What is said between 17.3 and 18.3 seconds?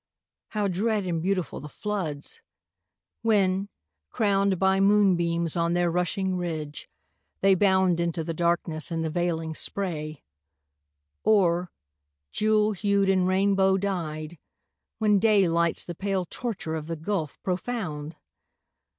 profound!